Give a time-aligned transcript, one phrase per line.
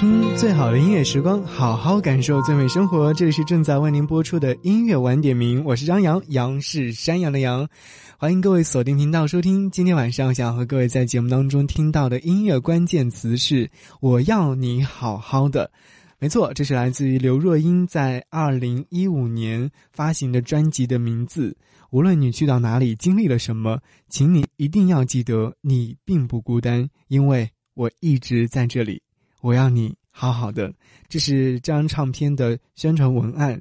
[0.00, 3.12] 听最好的音乐时光，好好感受最美生活。
[3.12, 7.68] 这里是正在为您播出的音乐晚点名，我是张扬，杨是山羊的羊。
[8.16, 9.70] 欢迎各位锁定频道收听。
[9.70, 15.70] 今天晚上想和各位在节目当中听到的音乐关键词是“我要你好好的”。
[16.18, 21.54] 没错，这是来自于刘若英在二零一五年发行的专辑的名字。
[21.90, 23.78] 无论你去到哪里，经历了什么，
[24.08, 29.02] 请你一定要记得，你并不孤单，因为我一直在这里。
[29.40, 30.72] 我要你好好的，
[31.08, 33.60] 这是这张唱片的宣传文案，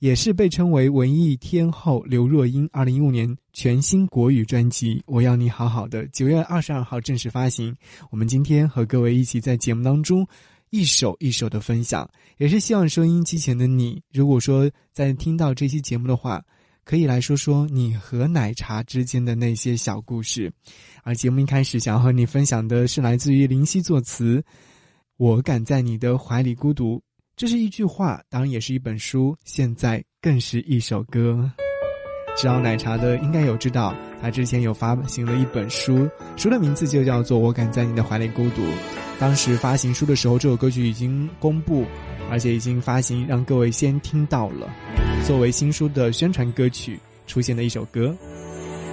[0.00, 7.74] 也是被称为文艺天后刘若英二零一五年全新国语专辑《我要你好好的》九月二十二号正式发行。
[8.10, 10.26] 我们今天和各位一起在节目当中
[10.70, 16.42] 一首一首的分享，也是希望收音机前的你，如果说在听到这期节目的话，
[16.84, 20.52] 可以来说说你和奶茶之间的那些小故事。
[21.02, 24.44] 而节目一开始想要和你分享的是来自于林夕作词。
[25.16, 27.00] 我敢在你的怀里孤独，
[27.36, 31.48] 这是一句话，当然也是一本书，现在更是一首歌。
[32.36, 38.62] 知道奶茶的应该有知道，他之前有发行了一本书，书的名字就叫做《我敢在你的怀里孤独》。
[39.20, 41.84] 当时发行书的时候，这首歌曲已经公布，
[42.28, 44.68] 而且已经发行，让各位先听到了。
[45.24, 48.12] 作为新书的宣传歌曲，出现的一首歌。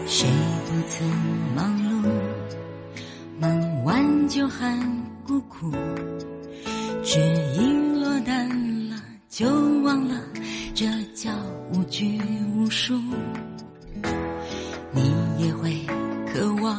[0.05, 0.29] 谁
[0.67, 1.07] 不曾
[1.55, 2.11] 忙碌，
[3.39, 5.01] 忙完就喊。
[5.23, 5.71] 孤苦，
[7.03, 7.19] 只
[7.55, 8.47] 因落单
[8.89, 8.95] 了
[9.27, 9.47] 就
[9.83, 10.15] 忘了，
[10.75, 10.85] 这
[11.15, 11.31] 叫
[11.71, 12.21] 无拘
[12.55, 12.93] 无束。
[14.93, 15.73] 你也会
[16.31, 16.77] 渴望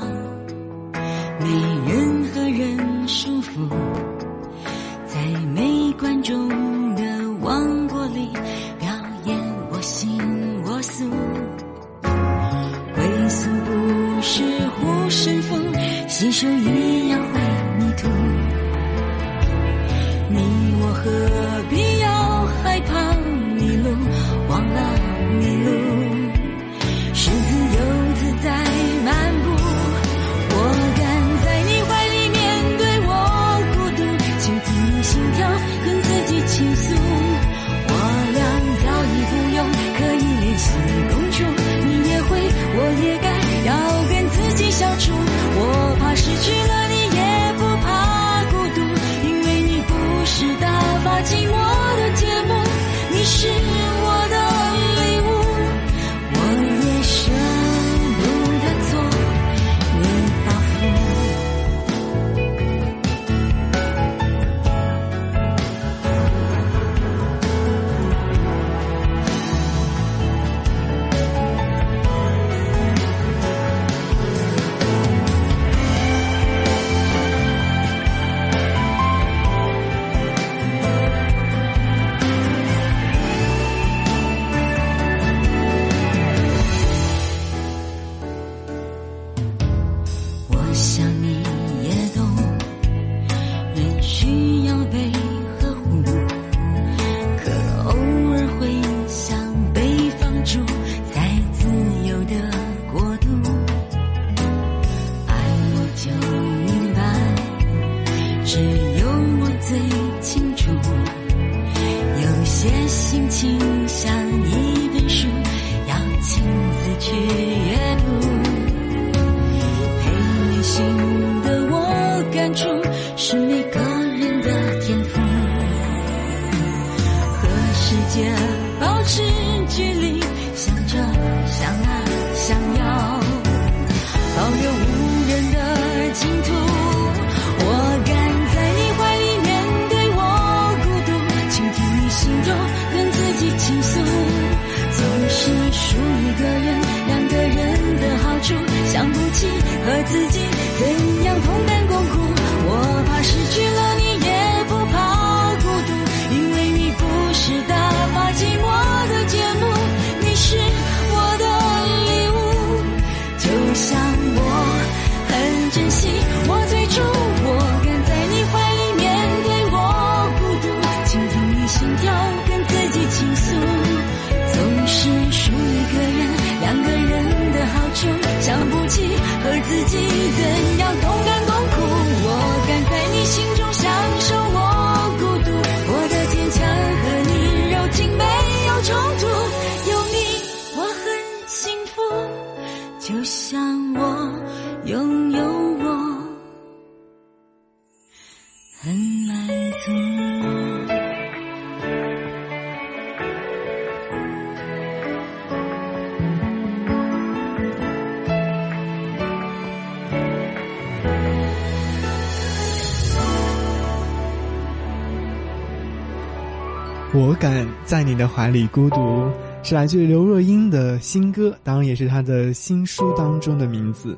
[217.42, 219.28] 敢在你的怀里孤独，
[219.64, 224.16] 是来自刘若英的新歌，当然也是她的新书当中的名字。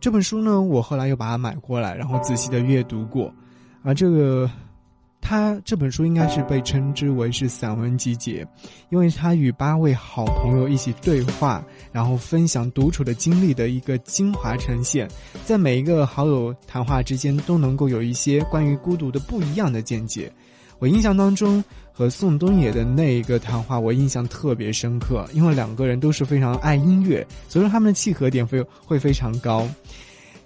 [0.00, 3.32] 这本书呢，我后来又把它买过来，然后仔细的阅读过。
[3.84, 4.50] 而这个，
[5.20, 8.44] 他这本书应该是被称之为是散文集结，
[8.88, 15.08] 因为他与八位好朋友一起对话，然后分享独处的经历的一个精华呈现，
[15.44, 20.32] 在每一个好友谈话之间都能够有一些关于孤独的不一样的见解。
[20.80, 21.62] 我印象当中
[22.00, 29.68] 和宋冬野的那一个谈话，我印象特别深刻，因为两个人都是非常爱音乐，所以说他们的契合点会会非常高。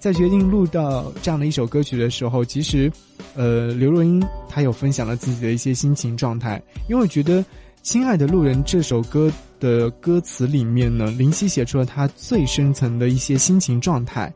[0.01, 2.91] 在决定录到这样的一首歌曲的时候，其实，
[3.37, 7.41] 呃，刘若英她有分享了自己的一些心情状态，因为我觉得
[7.85, 9.31] 《亲爱的路人》这首歌
[9.61, 14.35] 的歌词里面呢，林夕写出了他最深层的一些心情状态，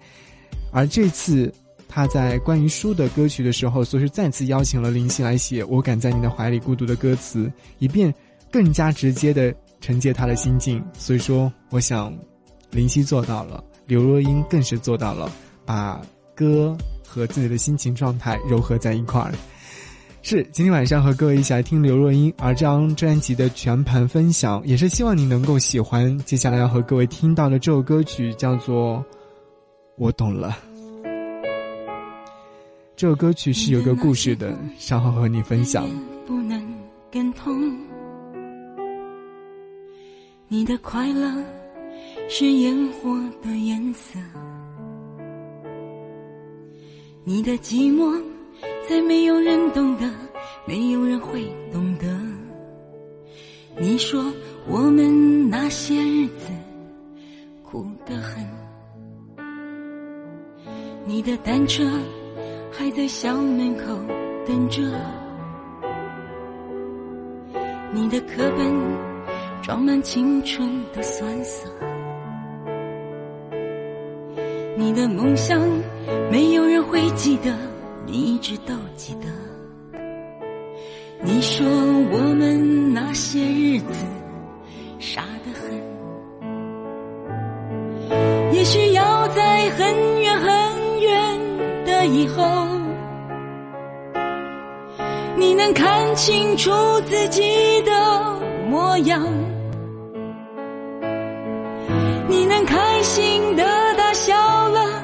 [0.70, 1.52] 而这次。
[1.88, 8.14] 他在关于书的歌曲的时候，所以是再次邀请了林夕来写《我敢在你的怀里孤独》的歌词，以便
[8.52, 10.84] 更加直接的承接他的心境。
[10.92, 12.16] 所以说，我想
[12.70, 15.32] 林夕做到了，刘若英更是做到了，
[15.64, 16.00] 把
[16.34, 16.76] 歌
[17.06, 19.32] 和自己的心情状态糅合在一块儿。
[20.20, 26.16] 是今天晚上和各位一起来听刘若英，而这张专辑的全盘分享，也是希望你能够喜欢。
[26.26, 28.98] 接下来要和各位听到的这首歌曲叫做
[29.96, 30.50] 《我懂了》。
[32.98, 35.88] 这首歌曲是有个故事的，稍后和你分享。
[36.26, 36.60] 不能
[37.12, 37.78] 更痛，
[40.48, 41.32] 你的快乐
[42.28, 44.18] 是烟火的颜色，
[47.22, 48.20] 你的寂寞
[48.88, 50.10] 再没有人懂得，
[50.66, 52.20] 没有人会懂得。
[53.78, 54.24] 你说
[54.66, 56.48] 我们那些日子
[57.62, 58.44] 苦得很，
[61.06, 61.88] 你的单车。
[62.78, 63.86] 还在校门口
[64.46, 64.80] 等着，
[67.92, 68.72] 你的课本
[69.60, 71.68] 装满青春的酸涩，
[74.76, 75.60] 你的梦想
[76.30, 77.52] 没有人会记得，
[78.06, 79.26] 你一直都记得。
[81.20, 84.06] 你说我们那些日子
[85.00, 85.50] 傻得
[88.08, 88.16] 很，
[88.52, 90.17] 也许要在很
[91.98, 92.44] 了以后。
[95.36, 96.70] 你能看清楚
[97.06, 97.92] 自己的
[98.68, 99.24] 模样，
[102.28, 103.64] 你能开心的
[103.96, 104.34] 大笑
[104.68, 105.02] 了，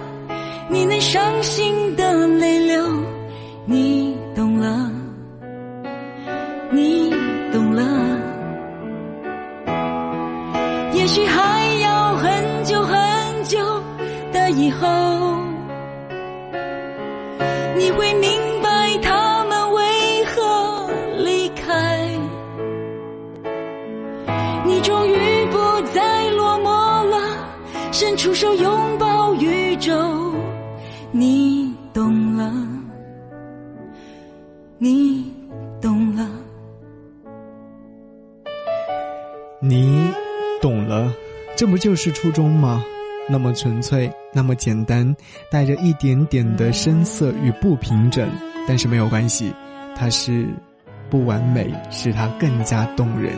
[0.68, 2.84] 你能伤心的泪流，
[3.64, 4.03] 你
[27.94, 29.92] 伸出手拥抱宇宙，
[31.12, 32.52] 你懂了，
[34.78, 35.32] 你
[35.80, 36.28] 懂了，
[39.60, 40.10] 你
[40.60, 41.14] 懂了，
[41.54, 42.84] 这不就是初衷吗？
[43.30, 45.14] 那么纯粹，那么简单，
[45.48, 48.28] 带着一点点的深色与不平整，
[48.66, 49.54] 但是没有关系，
[49.94, 50.48] 它是
[51.08, 53.34] 不完美，使它更加动人。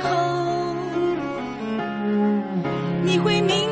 [0.00, 0.74] 后，
[3.04, 3.67] 你会明。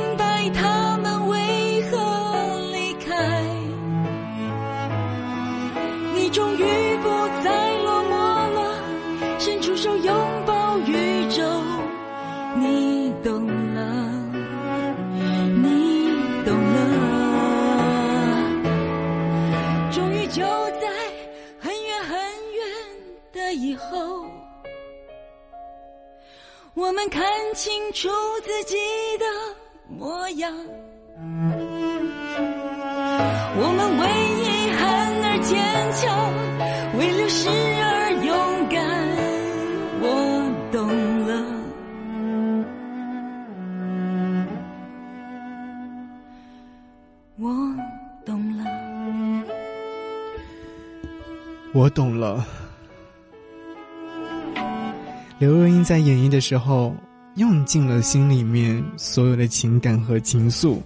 [55.87, 56.93] 在演绎的时候，
[57.37, 60.79] 用尽了心里面所有的情感和情愫，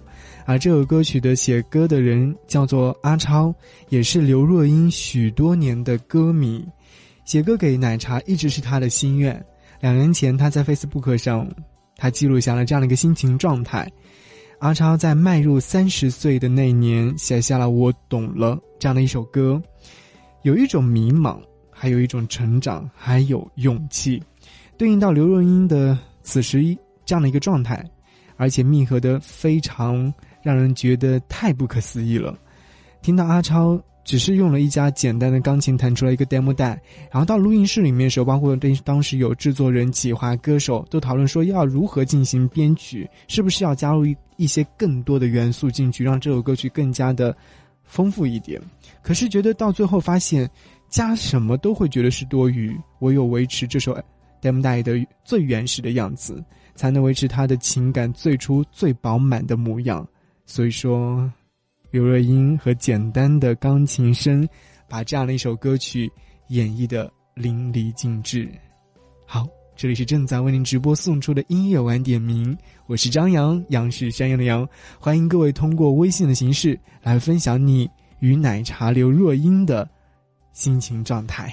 [0.45, 3.51] 而这首歌曲的写歌的人叫做阿超，
[3.89, 6.63] 也是刘若英许多年的歌迷。
[7.25, 9.43] 写歌给奶茶一直是他的心愿。
[9.79, 11.49] 两年前，他在 Facebook 上，
[11.97, 13.91] 他记录下了这样的一个心情状态。
[14.59, 19.59] 阿超在迈入三十岁的那年，写下了《我懂了》这样的一首歌。
[20.43, 21.39] 有一种迷茫，
[21.71, 24.21] 还有一种成长，还有勇气，
[24.81, 27.85] 对应到刘若英的此时这样的一个状态，
[28.35, 30.11] 而且密合的非常
[30.41, 32.35] 让人觉得太不可思议了。
[33.03, 47.37] 听到阿超只是用了一家简单的钢琴弹出了一个 demo 带，然后到录音室里面的时候，包括对当时有制作人、企划、歌手都讨论说要如何进行编曲，是不是要加入一一些更多的元素进去，让这首歌曲更加的。
[47.83, 48.59] 丰富一点，
[49.03, 50.49] 可是觉得到最后发现，
[50.87, 53.93] 加什么都会觉得是多余，唯有维持这首
[54.41, 54.93] 《demo 带》的
[55.23, 56.43] 最原始的样子，
[56.75, 60.07] 才能维持他的情感最初最饱满的模样。
[60.45, 61.31] 所以说，
[61.91, 64.47] 刘若英和简单的钢琴声，
[64.89, 66.11] 把这样的一首歌曲
[66.47, 68.49] 演绎的淋漓尽致。
[69.25, 69.47] 好。
[69.73, 72.55] 这里是正在为您直播送出的音乐晚点名，
[72.85, 74.67] 我是张扬，杨是山羊的羊，
[74.99, 79.89] 欢迎各位通过微信的形式来分享你与奶茶刘若英的
[80.53, 81.51] 心情状态，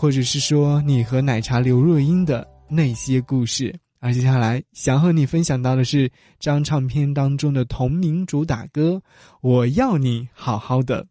[0.00, 3.78] 或者是说你和奶茶刘若英的那些故事。
[3.98, 8.92] 而接下来想和你分享到的是这张唱片当中的同名主打歌
[9.42, 11.04] 《我要你好好的》。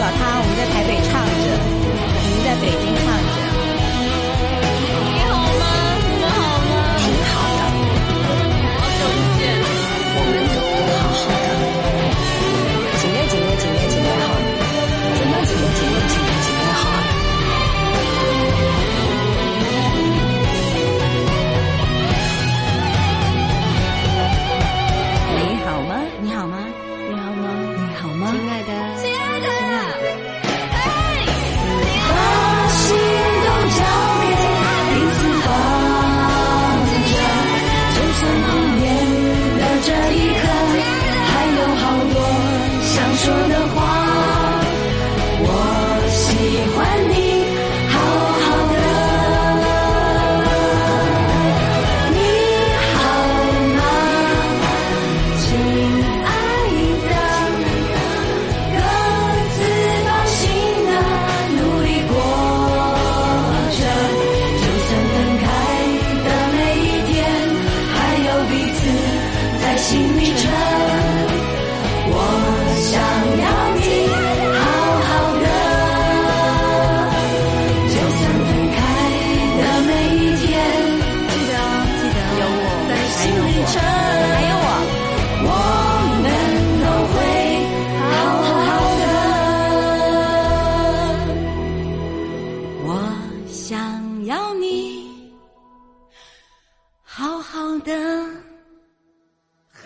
[0.00, 1.30] 老汤，我们在台北唱着，
[2.24, 2.99] 你们在北京。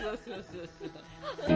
[0.05, 0.37] 呵呵
[1.47, 1.55] 呵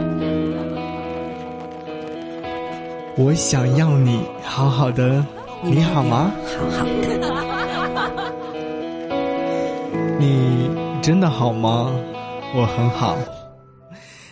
[3.18, 5.22] 我想要你好好的。
[5.62, 6.32] 你好吗？
[6.46, 6.84] 好好。
[6.84, 6.88] 的
[10.18, 10.70] 你
[11.02, 11.92] 真的好吗？
[12.54, 13.18] 我很好。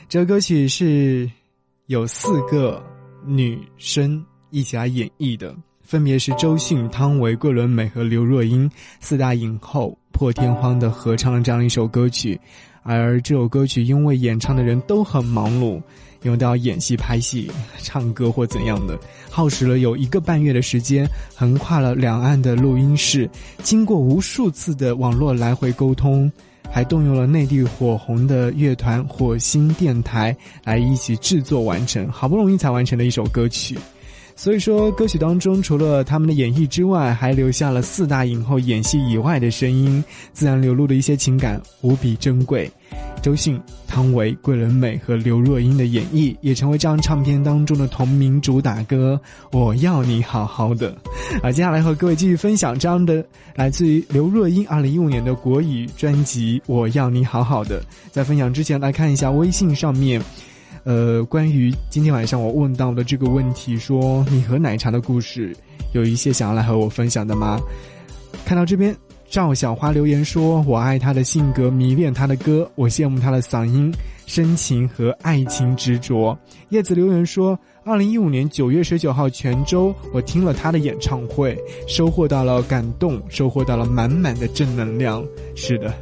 [0.09, 1.31] 这歌曲是
[1.87, 2.83] 有四个
[3.23, 5.55] 女生一起来演绎的。
[5.87, 12.39] 分别是周迅、汤唯、桂纶镁和刘若英四大影后破天荒的合唱了这样一首歌曲。
[12.83, 15.81] 而这首歌曲因为演唱的人都很忙碌，
[16.23, 18.99] 因为都要演戏、拍戏、唱歌或怎样的，
[19.31, 21.07] 耗时了有一个半月的时间，
[21.37, 23.31] 横跨了两岸的录音室，
[23.63, 26.31] 经过无数次的网络来回沟通，
[26.69, 33.79] 还动用了内地火红的乐团火星电台来一起制作完成，好不容易才完成的一首歌曲。
[34.39, 42.71] 所以说，歌曲当中除了他们的演绎之外，还留下了四大影后演戏以外的声音，自然流露的一些情感无比珍贵。
[43.23, 49.19] 周迅、汤唯、桂纶镁和刘若英的演绎，也成为这张唱片当中的同名主打歌
[49.59, 50.93] 《我要你好好的》。
[51.43, 57.81] 啊，接下来和各位继续分享这样的来自于刘若英二零一五年的国语专辑《我要你好好的》。
[58.13, 60.21] 在分享之前，来看一下微信上面。
[60.87, 65.53] 呃，关于今天晚上我问到的这个问题，说你和奶茶的故事，
[65.93, 67.61] 有一些想要来和我分享的吗？
[68.45, 68.97] 看到这边，
[69.29, 73.93] 赵小花留言说：“我爱他的性格，迷恋他的歌，我羡慕他的嗓音，
[74.27, 76.39] 深情和爱情执着。”
[76.71, 85.25] 叶子留言说：“二零一五年九月十九号泉州，我听了他的演唱会，收获到了感动，收获到了满满的正能量。”
[85.57, 85.93] 是的。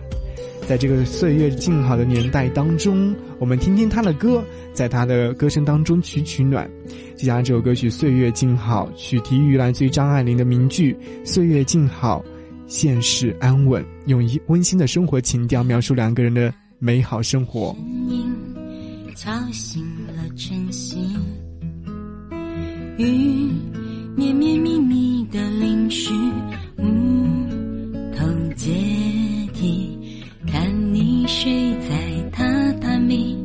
[0.66, 6.68] 在这个岁月静好的年代当中，我们听听他的歌，在他的歌声当中取取暖。
[7.14, 12.24] 接下来这首歌曲《岁月静好》，取题于来自于张爱玲的名句：“岁月静好，
[12.66, 17.77] 现世安稳。”用一温馨的生活情调描述两个人的美好生活。
[17.77, 18.35] 声音
[19.14, 20.96] 敲醒了晨曦，
[22.96, 23.50] 雨
[24.16, 26.11] 绵绵密密的淋湿
[26.77, 27.27] 木
[28.16, 28.72] 头阶
[29.53, 29.93] 梯，
[30.46, 31.96] 看你睡在
[32.33, 33.37] 榻榻米，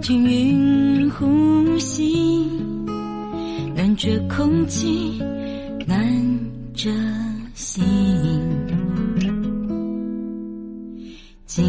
[0.00, 2.46] 均匀呼吸，
[3.74, 5.20] 暖着空气，
[5.86, 6.00] 暖
[6.74, 6.90] 着
[7.54, 7.82] 心。
[11.46, 11.64] 静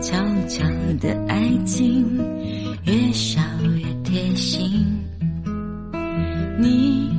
[0.00, 0.16] 悄
[0.46, 0.64] 悄
[1.00, 2.06] 的爱情，
[2.84, 3.40] 越少
[3.76, 4.86] 越贴心。
[6.58, 7.10] 你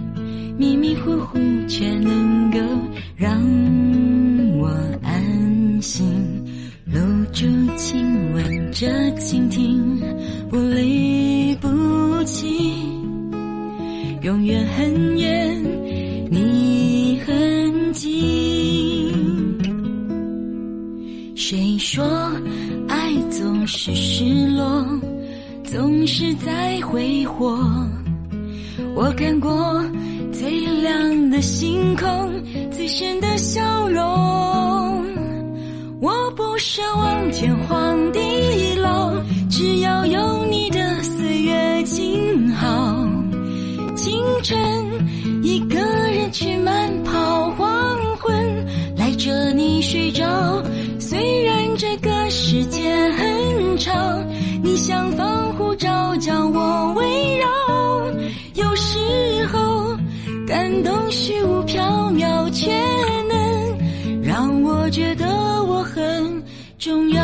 [0.57, 2.59] 迷迷糊糊，却能够
[3.15, 3.39] 让
[4.59, 4.67] 我
[5.03, 6.36] 安心。
[6.89, 7.01] 露
[7.33, 7.43] 珠
[7.75, 9.99] 亲吻着蜻蜓，
[10.49, 11.67] 不离不
[12.23, 12.47] 弃，
[14.21, 15.61] 永远很远，
[16.31, 18.07] 你很近。
[21.35, 22.05] 谁说
[22.87, 24.87] 爱总是失落，
[25.65, 27.59] 总是在挥霍？
[28.95, 29.83] 我看过
[30.31, 32.31] 最亮的星空，
[32.71, 35.05] 最深的笑容。
[35.99, 38.19] 我不奢望天荒地
[38.75, 39.11] 老，
[39.49, 43.03] 只要有你的岁月静好。
[43.95, 44.57] 清晨，
[45.41, 50.63] 一个人去慢跑，黄昏赖着你睡着。
[50.99, 53.91] 虽然这个世界很吵，
[54.61, 57.47] 你像防护罩将我围绕。
[58.53, 59.97] 有时候
[60.45, 62.71] 感动虚无缥缈，却
[63.27, 65.25] 能让我觉得
[66.87, 67.21] 重要。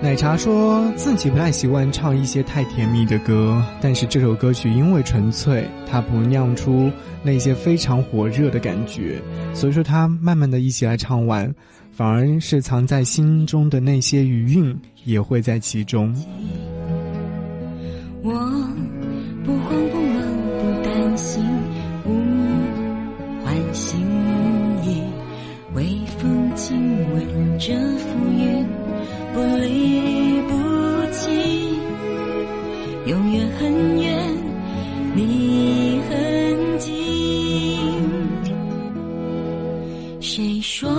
[0.00, 6.90] 奶茶说自己不太习惯唱一些太甜蜜的歌，但是这首歌曲因为纯粹，它不酿出
[7.22, 9.22] 那些非常火热的感觉，
[9.54, 11.54] 所以说他慢慢的一起来唱完，
[11.92, 16.12] 反而是藏在心中的那些余韵也会在其中。
[18.24, 18.32] 我
[19.44, 20.20] 不慌不忙，
[20.58, 21.44] 不担心，
[27.64, 28.66] 这浮云，
[29.32, 30.52] 不离不
[31.12, 31.30] 弃，
[33.06, 34.18] 永远很远，
[35.14, 36.90] 你很近。
[40.20, 40.90] 谁说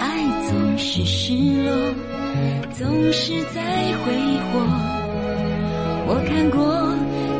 [0.00, 1.70] 爱总是失落，
[2.76, 3.62] 总是在
[4.02, 4.12] 挥
[4.50, 4.58] 霍？
[6.08, 6.58] 我看过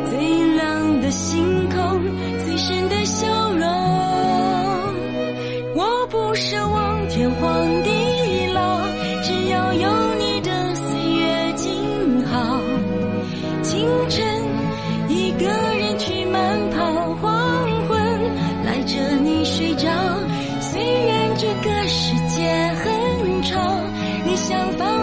[0.09, 0.17] 最
[0.55, 2.01] 亮的星空，
[2.45, 2.96] 最深的
[24.47, 24.96] 想放。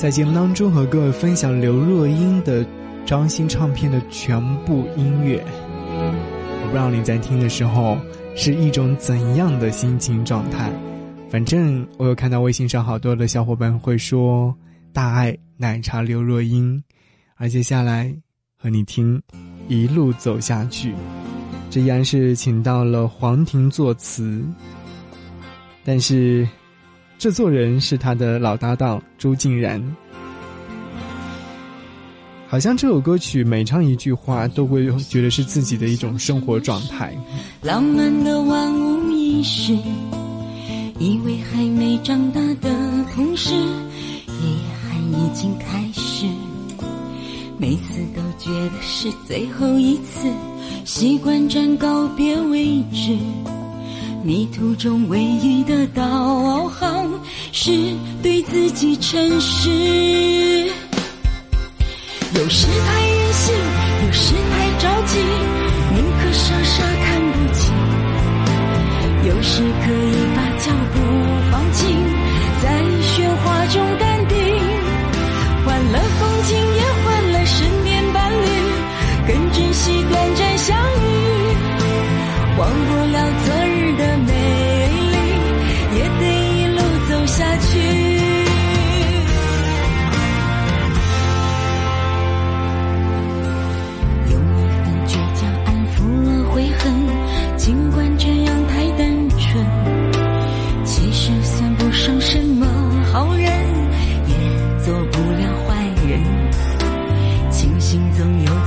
[0.00, 2.64] 在节目当中和各位分享刘若英的
[3.04, 5.44] 张新唱片的全部音乐。
[5.92, 7.98] 我不知道你在听的时候
[8.34, 10.72] 是一种怎样的心情状态。
[11.28, 14.56] 反正我有看到微信上好多的小伙伴会说
[14.90, 16.82] 大爱奶茶刘若英，
[17.36, 18.10] 而接下来
[18.56, 19.20] 和你听
[19.68, 20.94] 一路走下去，
[21.68, 24.42] 这依然是请到了黄婷作词，
[25.84, 26.48] 但是
[27.20, 29.78] 制作人是他的老搭档朱静然。
[32.48, 37.14] 好像这首歌曲每唱一句话，都会觉得是自己的一种生活状态。
[37.60, 39.74] 浪漫的万无一失，
[40.98, 42.70] 以为还没长大的
[43.14, 46.24] 同时，遗憾已经开始。
[47.58, 50.26] 每次都觉得是最后一次，
[50.86, 53.14] 习惯站告别位置。
[54.22, 56.89] 迷途中唯一的导航
[57.62, 57.70] 是
[58.22, 59.68] 对自己诚实。
[62.34, 63.54] 有时太任性，
[64.06, 65.18] 有时太着急，
[65.94, 67.70] 宁可傻傻看不清。
[69.28, 70.16] 有时可以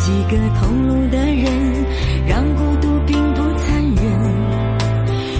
[0.04, 1.46] 几个同路的人，
[2.28, 4.04] 让孤独并不残忍。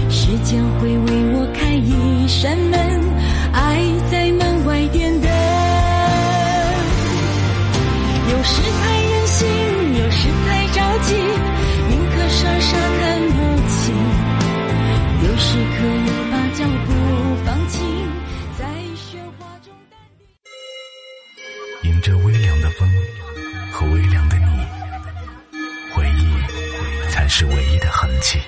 [0.08, 2.80] 时间会为我开一扇门，
[27.36, 28.38] 是唯一的痕迹。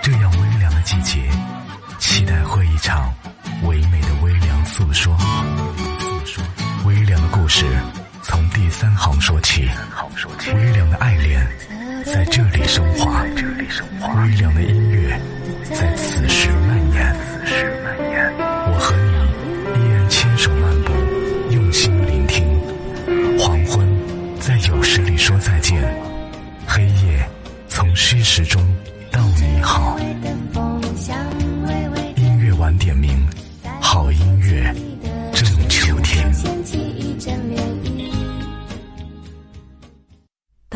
[0.00, 1.18] 这样微凉的季节，
[1.98, 3.12] 期待会一场
[3.64, 5.18] 唯美的微凉诉说。
[5.18, 6.44] 诉说
[6.84, 7.66] 微凉的故事，
[8.22, 9.68] 从第三行说起。
[10.54, 10.81] 微凉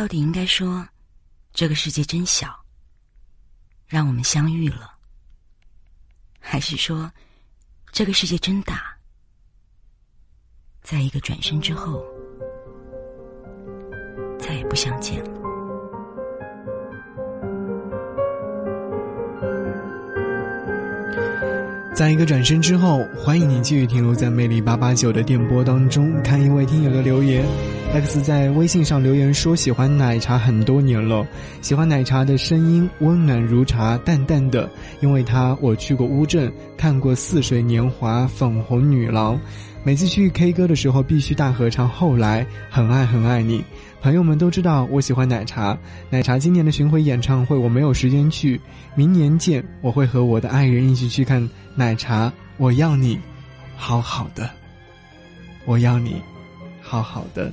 [0.07, 0.87] 到底应该说，
[1.53, 2.65] 这个世界真小，
[3.89, 4.97] 让我们相遇了；
[6.39, 7.11] 还是说，
[7.91, 8.97] 这个世界真大，
[10.81, 12.07] 在一个转身之后，
[14.39, 15.46] 再也不相见了。
[21.97, 27.43] 在一个转身之后，欢迎你继续停留在魅力八八九的电波当中，看一位听友的留言。
[27.91, 31.27] X 在微信上留言说喜欢奶茶很多年了，
[31.63, 34.69] 喜欢奶茶的声音温暖如茶，淡淡的。
[35.01, 39.35] 因为他我去过乌镇，看过《似水年华》《粉红女郎》，
[39.83, 41.89] 每次去 K 歌的时候必须大合唱。
[41.89, 43.65] 后来很爱很爱你。
[44.01, 45.77] 朋友们都知道我喜欢奶茶，
[46.11, 48.61] 奶茶今年的巡回演唱会我没有时间去，
[48.95, 52.33] 明年见，我会和我的爱人一起去看奶茶。
[52.57, 53.19] 我要你，
[53.77, 54.49] 好好的，
[55.65, 56.23] 我要你，
[56.81, 57.53] 好好的。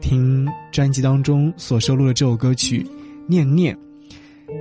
[0.00, 2.82] 听专辑当中所收录的这首歌曲
[3.28, 3.76] 《念念》，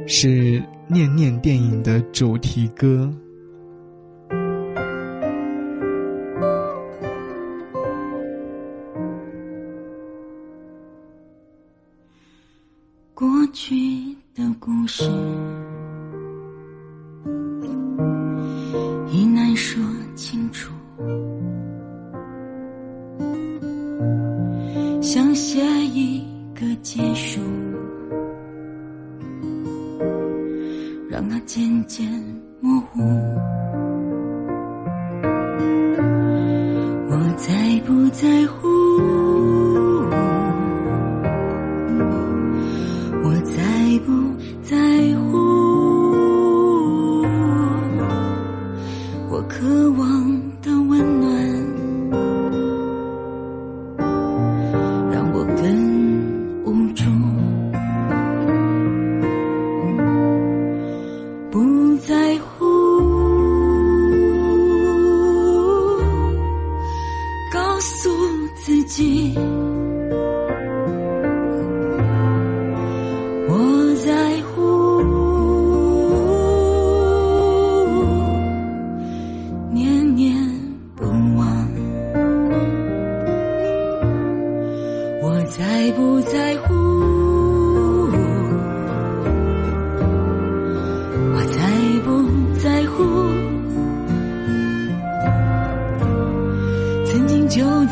[0.07, 3.11] 是《念念》电影的主题歌。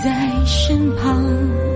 [0.04, 1.69] 在身旁。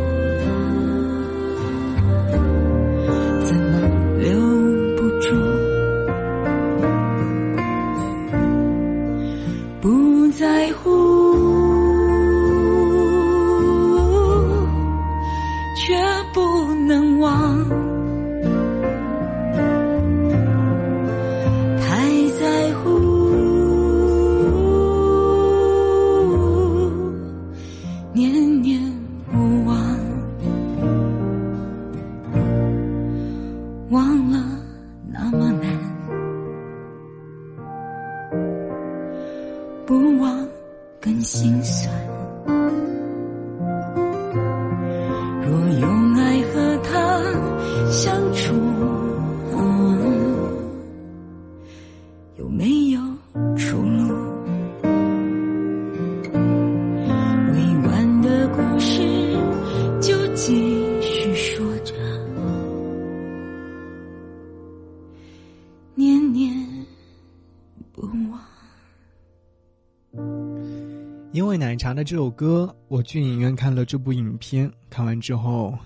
[71.96, 75.78] 那这首歌，我去影院看了这部影片，看完之后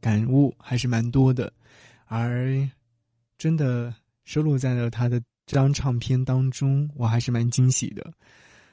[0.00, 1.52] 感悟还是蛮多的，
[2.06, 2.66] 而
[3.36, 3.94] 真的
[4.24, 8.10] 收录在了他的这张唱片当中，我还是蛮惊喜的。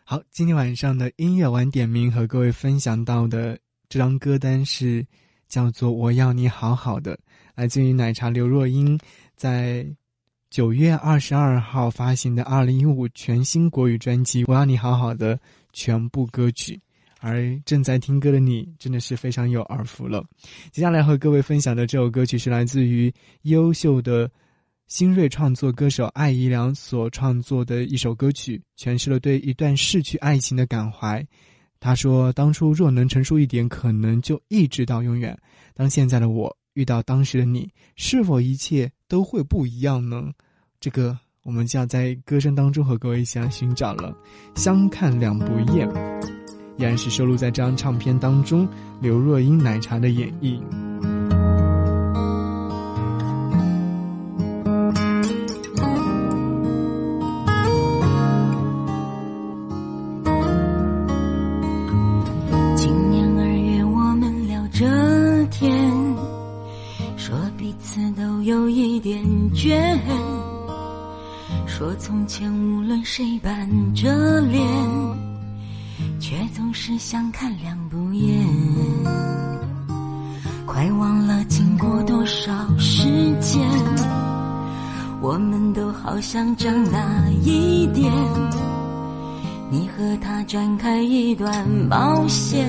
[0.06, 5.06] 好，今天晚上的音乐晚点名和各位分享到的这张歌单是
[5.50, 7.16] 叫做《我要你好好的》，
[7.54, 8.98] 来自于奶茶刘若英
[9.36, 9.86] 在
[10.50, 15.36] 九月二十二号发行的二零一五全新国语专辑《我要你好好的》
[15.78, 16.82] 全部歌曲，
[17.20, 20.26] 而正在听歌的你真的是非常有耳福了。
[20.72, 23.14] 接下来和各位分享的这首歌曲是来自于
[23.44, 24.30] 优秀的
[24.88, 31.24] 新锐创作歌手艾怡良所创作的一首歌曲，诠释了对一段逝去爱情的感怀。
[31.80, 35.38] 他说：“当初若能成熟一点，可能就一直到永远。
[35.76, 40.32] 当现在的我遇到当时的你，是否一切都会不一样呢？”
[40.82, 41.16] 这个
[41.48, 44.14] 我们就要在歌声当中和各位一起来寻找了。
[44.56, 45.88] 相看两不厌，
[46.76, 48.68] 依然是收录在这张唱片当中，
[49.00, 50.62] 刘若英奶茶的演绎。
[72.40, 74.64] 前无论谁板着脸，
[76.20, 78.48] 却总是相看两不厌。
[80.64, 83.08] 快忘了经过多少时
[83.42, 83.68] 间，
[85.20, 87.00] 我们都好像长大
[87.42, 88.14] 一点。
[89.72, 92.68] 你和他展开一段冒险，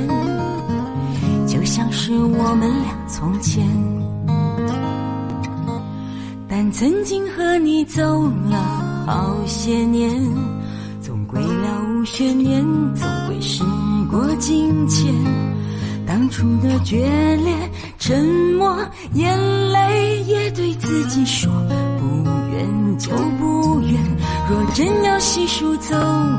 [1.47, 3.69] 就像是我们俩从前。
[6.49, 10.23] 但曾经和你走了好些年，
[11.01, 12.63] 总归了无悬念，
[12.95, 13.65] 总归时
[14.11, 15.15] 过境迁。
[16.07, 17.55] 当初的决裂、
[17.99, 18.23] 沉
[18.59, 18.77] 默，
[19.15, 19.35] 眼
[19.73, 21.51] 泪也对自己说：
[21.99, 23.95] 不愿就不愿。
[24.51, 25.97] 若真要细数走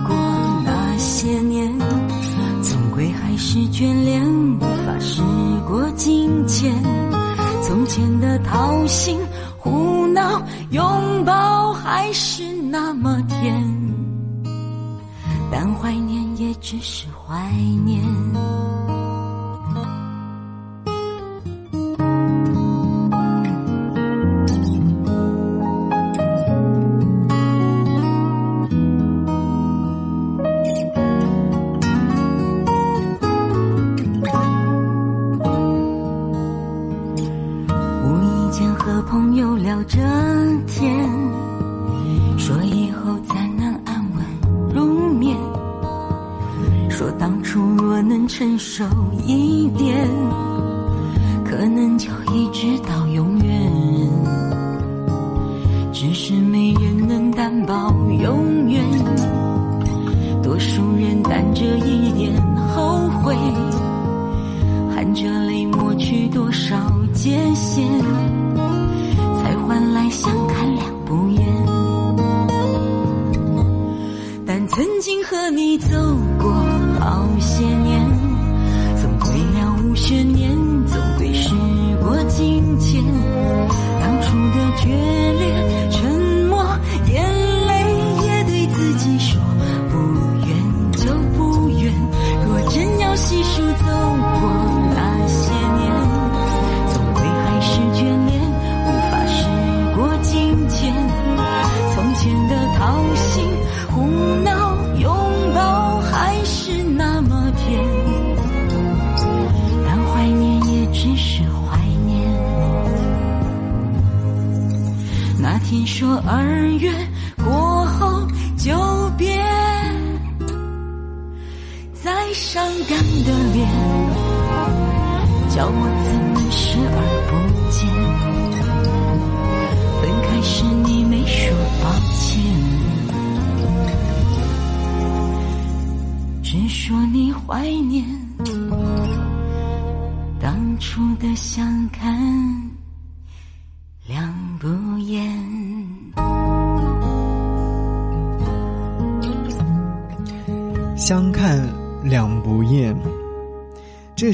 [0.07, 0.15] 过
[0.63, 1.75] 那些年，
[2.61, 4.23] 总归还是眷恋，
[4.57, 5.23] 无法时
[5.67, 6.71] 过境迁。
[7.63, 9.17] 从前的掏心
[9.57, 10.83] 胡闹，拥
[11.25, 11.33] 抱
[12.09, 13.63] 还是那么甜，
[15.51, 17.51] 但怀念也只是怀
[17.85, 18.03] 念。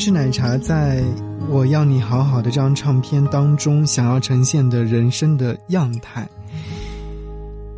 [0.05, 1.03] 是奶茶在
[1.49, 6.29] 我要你好好的这张唱片当中想要呈现的人生的样态。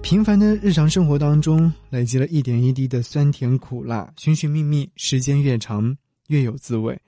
[0.03, 5.95] 平凡的日常生活当中，累积了一点一滴的酸甜苦辣，寻寻觅觅，时间越长
[6.27, 6.99] 越有滋味。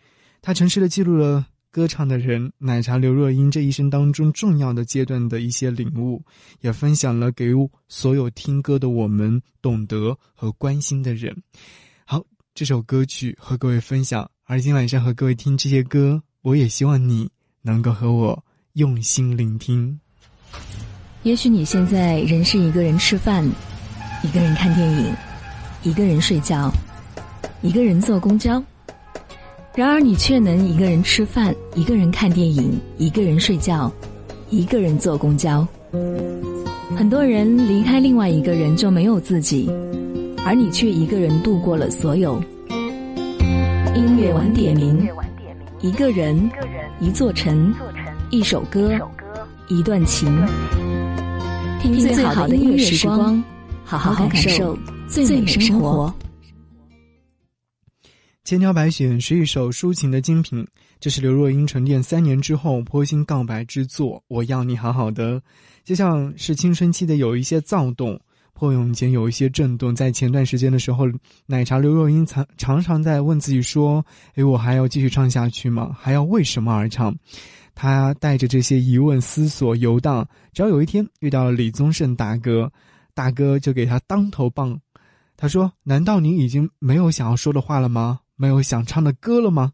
[0.42, 6.24] 它诚实的记录了歌唱的人奶茶刘若英这一生当中重要的阶段的一些领悟，
[6.62, 7.52] 也分享了给
[7.90, 11.36] 所有听歌的我们懂得和关心的人。
[12.06, 12.24] 好，
[12.56, 17.30] 这首歌曲和各位分享，而今晚上和各位听这些歌，我也希望你
[17.62, 18.44] 能够和我
[18.74, 20.00] 用心聆听。
[21.22, 23.48] 也许你现在仍是一个人吃饭，
[24.24, 25.14] 一个人看电影，
[25.84, 26.72] 一个人睡觉，
[27.62, 28.54] 一个人坐公交。
[29.76, 33.94] 然而，你却能一个人吃饭，一个人看电影，一个人睡觉，
[34.50, 35.66] 一个人坐公交。
[36.98, 39.70] 很多人离开另外一个人就没有自己，
[40.44, 42.44] 而你却一个人度过了所有。
[44.00, 45.10] 音乐晚点名，
[45.82, 46.50] 一个人，
[47.02, 47.76] 一座城，
[48.30, 48.98] 一首歌，
[49.68, 50.34] 一段情。
[51.82, 53.44] 听最好的音乐时光，
[53.84, 54.80] 好好感受
[55.10, 56.16] 最美生活。
[58.46, 60.66] 千挑百选是一首抒情的精品，
[61.02, 65.36] 这是刘若英沉淀三年之后颇心告白之作《我要你好好的》，
[65.84, 68.18] 就像是青春期的有一些躁动，
[68.60, 69.96] 破蛹间有一些震动。
[69.96, 71.06] 在前段时间的时候，
[71.46, 74.06] 奶茶刘若英常常常在问自己说
[74.36, 75.96] ：“诶，我还要继续唱下去吗？
[75.98, 77.16] 还要为什么而唱？”
[77.74, 82.70] 他带着这些疑问思索游荡，直到有一天遇到了李宗盛大哥，
[83.14, 84.78] 大哥就给他当头棒，
[85.38, 88.20] 他说：“难道你已经没有想要说的话了吗？
[88.36, 89.72] 没有想唱的歌了吗？”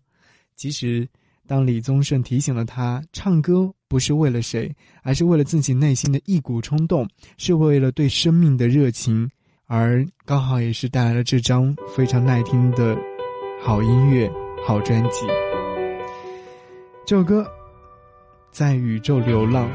[0.55, 1.09] 其实，
[1.47, 4.73] 当李宗盛提醒了他，唱歌不是为了谁，
[5.03, 7.07] 而是为了自己内心的一股冲动，
[7.37, 9.29] 是为了对生命的热情，
[9.67, 12.97] 而刚好也是带来了这张非常耐听的
[13.61, 14.31] 好音乐、
[14.65, 15.25] 好专辑。
[17.05, 17.45] 这首歌。
[18.51, 19.69] 在宇宙流浪，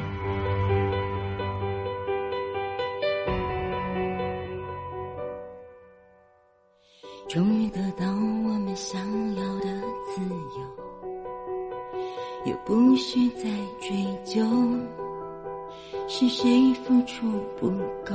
[7.28, 9.19] 终于得到我们想
[13.00, 13.48] 是在
[13.80, 14.44] 追究
[16.06, 17.70] 是谁付出不
[18.04, 18.14] 够。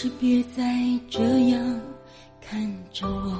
[0.00, 0.62] 是别再
[1.10, 1.20] 这
[1.50, 1.80] 样
[2.40, 3.36] 看着我。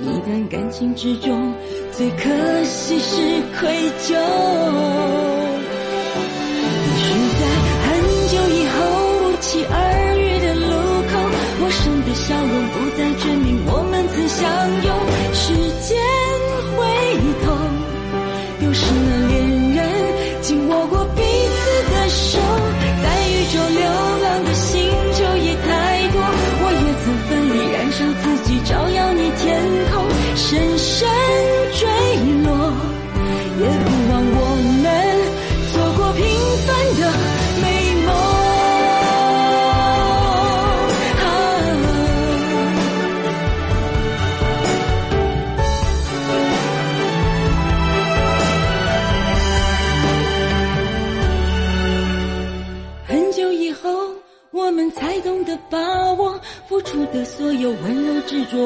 [0.00, 1.52] 一段感情之中，
[1.90, 5.33] 最可惜是愧疚。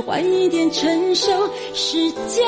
[0.03, 1.27] 换一点承受。
[1.75, 2.45] 时间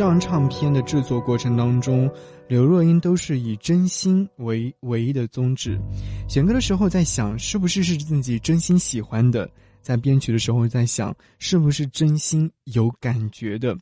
[0.00, 2.10] 这样唱片的制作过程当中，
[2.48, 5.78] 刘若英都是以真心为唯一的宗旨。
[6.26, 9.46] 选歌的时候在想，是不是是自己真心喜欢的；
[9.82, 13.76] 在编曲的时候在想，是不是真心有感觉的。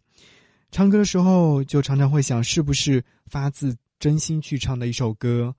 [0.73, 5.55] 唱歌的时候就常常会想，是不是发自真心去唱的一首歌。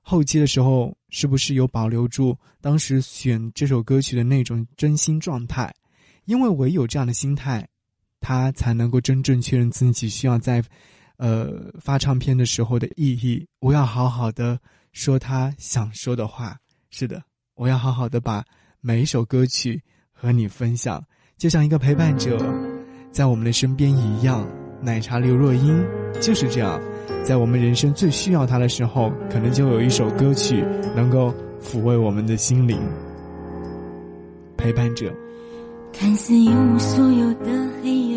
[0.00, 5.74] 后期的时候，是不是有保留住当时选这首歌曲的那种真心状态？
[6.26, 7.68] 因为唯有这样的心态，
[8.24, 10.64] 他才能够真正确认自己需要在，
[11.18, 13.46] 呃，发唱片的时候的意义。
[13.60, 14.58] 我要好好的
[14.92, 16.56] 说他想说的话。
[16.88, 17.22] 是的，
[17.54, 18.42] 我要好好的把
[18.80, 19.78] 每一首歌曲
[20.10, 21.04] 和你分享，
[21.36, 22.38] 就像一个陪伴者
[23.10, 24.48] 在我们的身边一样。
[24.80, 25.84] 奶茶刘若英
[26.18, 26.80] 就是这样，
[27.24, 30.64] 在我们人生最需要她的时候，可能就有一首歌曲
[30.96, 32.78] 能够抚慰我们的心灵。
[34.56, 35.14] 陪伴者。
[35.96, 38.13] 看似一无所有的黑夜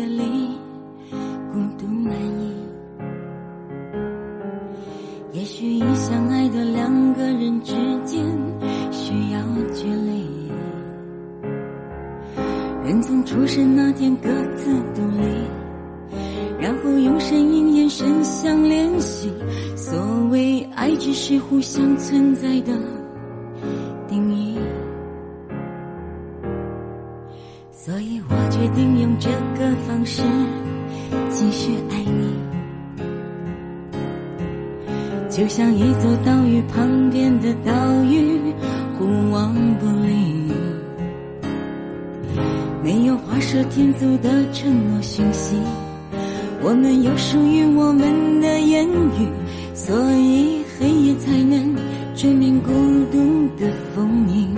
[12.88, 14.64] 人从出生那天各自
[14.94, 15.44] 独立，
[16.58, 19.30] 然后用声音眼神相联系。
[19.76, 19.94] 所
[20.30, 22.72] 谓爱，只是互相存在的
[24.08, 24.56] 定义。
[27.70, 29.28] 所以我决定用这
[29.58, 30.22] 个方式
[31.28, 32.32] 继续爱你，
[35.28, 38.40] 就像一座岛屿旁边的岛屿，
[38.98, 40.37] 互望不离。
[43.48, 45.56] 没有画蛇添足的承诺讯息，
[46.60, 49.26] 我们有属于我们的言语，
[49.74, 51.74] 所以黑夜才能
[52.14, 52.70] 追眠孤
[53.10, 54.54] 独的风影。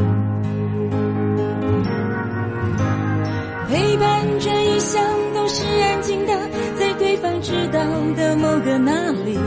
[3.69, 5.01] 陪伴着一生
[5.35, 6.33] 都是安静的，
[6.77, 7.81] 在对方知道
[8.17, 8.93] 的某个哪
[9.25, 9.39] 里，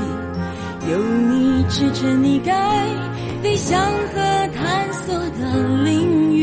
[0.89, 2.53] 有你支撑你该
[3.41, 3.77] 飞翔
[4.13, 4.21] 和
[4.53, 6.42] 探索的领域。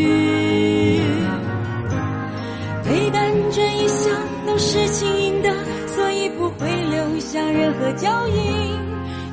[3.50, 4.12] 这一向
[4.46, 5.52] 都是轻盈的，
[5.88, 8.42] 所以不会留下任何脚印，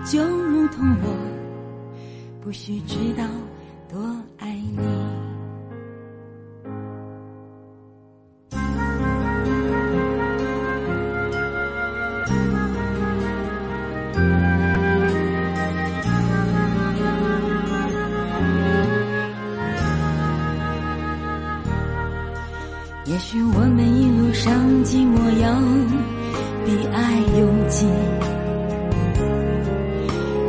[0.06, 1.08] 就如同我
[2.42, 3.24] 不需知道
[3.90, 4.00] 多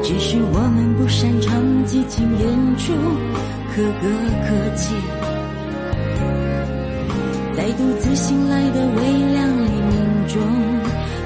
[0.09, 2.95] 只是我们不擅长激情演出，
[3.75, 4.09] 可歌
[4.49, 4.95] 可泣。
[7.55, 9.03] 在独自醒来的微
[9.35, 10.41] 亮黎明中，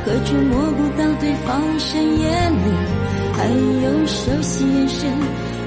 [0.04, 2.66] 何处摸不到对方深夜里，
[3.34, 5.08] 还有熟悉眼神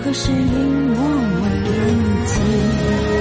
[0.04, 0.52] 和声音
[0.94, 1.72] 默默惦
[2.26, 3.15] 记。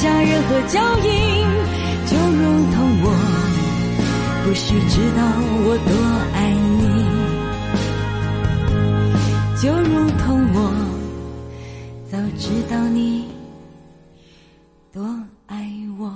[0.00, 1.10] 下任何脚印，
[2.06, 2.40] 就如
[2.72, 3.06] 同我
[4.46, 5.20] 不需知道
[5.66, 5.92] 我多
[6.32, 6.38] 爱
[6.78, 6.80] 你。
[9.60, 10.24] 就如同
[10.54, 10.58] 我
[12.10, 13.28] 早知道你
[14.90, 15.04] 多
[15.44, 16.10] 爱我。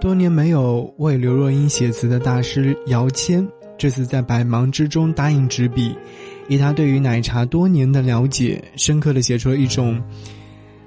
[0.00, 3.44] 多年没有为刘若英写词的大师姚谦，
[3.76, 5.98] 这次在百忙之中答应执笔，
[6.48, 10.02] 以他对于奶茶多年的了解，深刻的写出了一种，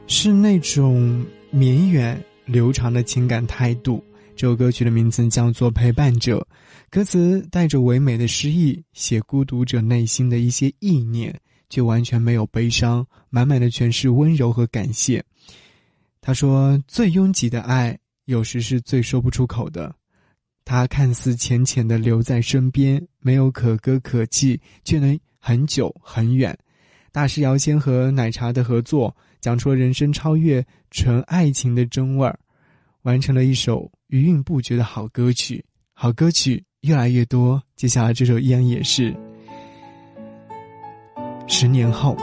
[0.07, 4.03] 是那种绵远流长的情感态度。
[4.35, 6.39] 这首歌曲的名字叫做《陪伴者》，
[6.89, 11.33] 歌词带着唯美的诗意，写孤独者内心的一些意念，
[11.69, 15.23] 却完全没有悲伤，满满的全是温柔和感谢。
[16.19, 19.95] 他说：“最拥挤的爱。”有时是最说不出口的，
[20.65, 25.17] 它看似浅浅的留在身边，没有可歌可泣，却能
[25.47, 26.57] 很久很远。
[27.11, 32.35] 大师姚谦和奶茶的合作，讲出了人生超越纯爱情的真味儿，
[33.03, 35.63] 完成了一首余韵不绝的好歌曲。
[35.93, 39.15] 好歌曲越来越多，接下来这首依然也是。
[41.47, 42.17] 十年后。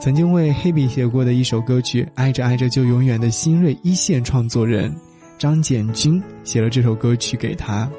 [0.00, 4.90] 曾经为黑笔写过的一首歌曲《爱着爱着就永远》的新锐一线创作人
[5.36, 7.90] 张简君写了这首歌曲给他。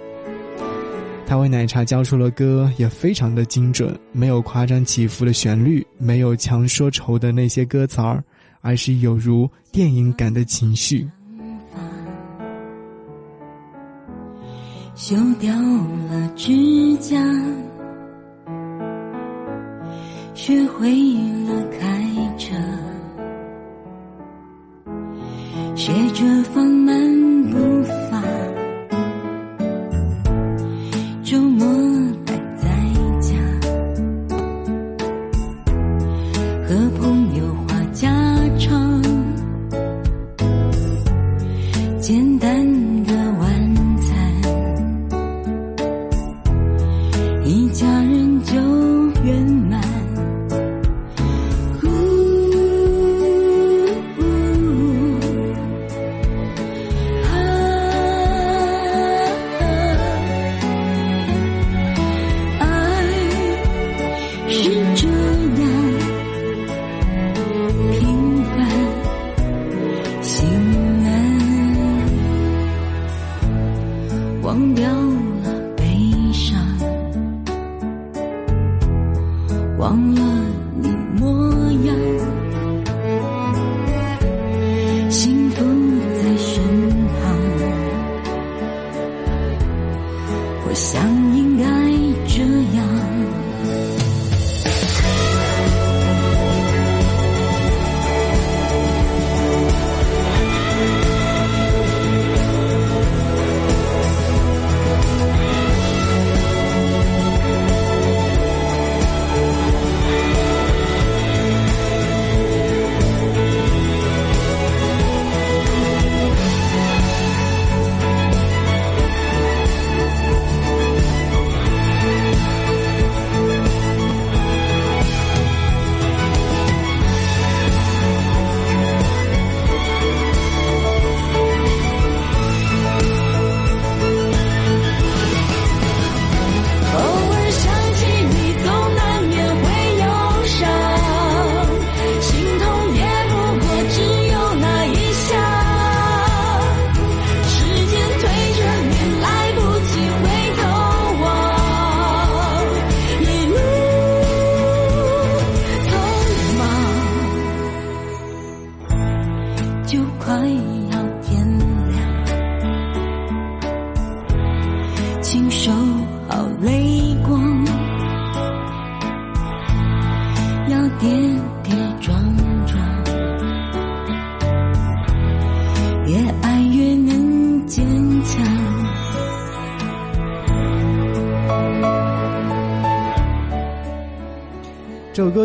[1.30, 8.24] 他为奶茶交出了歌，也非常的精准，没有夸张起伏的旋律，没有强说愁的那些歌词儿，
[8.62, 11.08] 而是有如电影感的情绪。
[14.96, 17.16] 修掉了指甲，
[20.34, 20.90] 学会
[21.46, 22.08] 了开
[22.40, 22.56] 车，
[25.76, 27.19] 学着放慢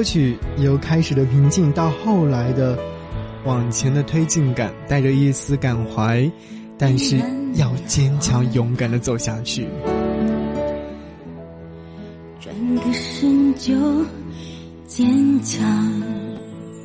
[0.04, 2.78] 曲由开始的平静到后来的
[3.44, 6.30] 往前的推进感，带着一丝感怀，
[6.78, 7.18] 但是
[7.54, 9.66] 要坚强勇敢的走下去。
[12.38, 13.74] 转个身就
[14.86, 16.02] 坚强。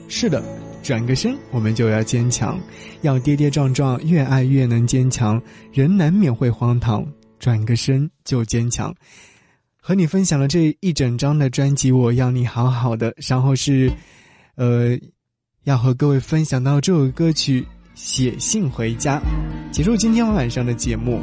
[0.07, 0.43] 是的，
[0.81, 2.59] 转个身我们就要坚强，
[3.01, 5.39] 要跌跌撞撞，越爱越能坚强。
[5.71, 7.05] 人难免会荒唐，
[7.37, 8.93] 转个身就坚强。
[9.89, 13.11] 和你分享了这一整张的专辑，我要你好好的。
[13.27, 13.91] 然后是，
[14.53, 14.95] 呃，
[15.63, 17.61] 要和各位分享到这首歌曲
[17.95, 19.19] 《写信回家》，
[19.71, 21.19] 结束今天晚上的节目。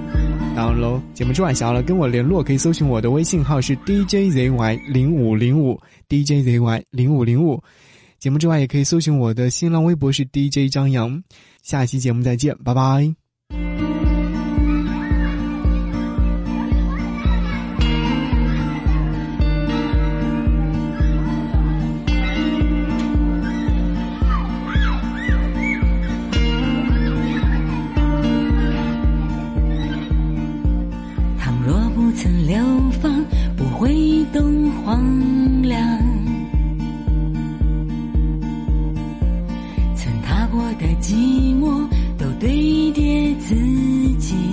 [0.57, 7.63] 当然喽，节目之外想要来跟我联络，可以搜寻我的微信号是 DJZY 零五零五 DJZY 零五零五。
[8.19, 11.23] 节目之外，也可以搜寻我的新浪微博是 DJ 张扬。
[11.63, 13.26] 下期节目再见，拜拜。
[40.59, 41.13] 我的寂
[41.61, 41.87] 寞，
[42.17, 43.55] 都堆叠自
[44.19, 44.46] 己。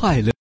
[0.00, 0.39] 快乐。